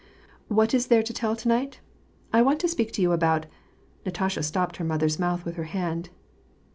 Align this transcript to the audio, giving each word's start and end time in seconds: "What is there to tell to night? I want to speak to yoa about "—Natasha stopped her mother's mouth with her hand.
"What 0.47 0.73
is 0.73 0.87
there 0.87 1.03
to 1.03 1.13
tell 1.13 1.35
to 1.35 1.47
night? 1.47 1.79
I 2.33 2.41
want 2.41 2.59
to 2.61 2.67
speak 2.67 2.91
to 2.93 3.03
yoa 3.03 3.13
about 3.13 3.45
"—Natasha 4.07 4.41
stopped 4.41 4.77
her 4.77 4.83
mother's 4.83 5.19
mouth 5.19 5.45
with 5.45 5.57
her 5.57 5.65
hand. 5.65 6.09